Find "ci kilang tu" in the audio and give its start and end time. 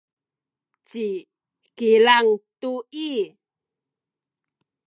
0.87-2.71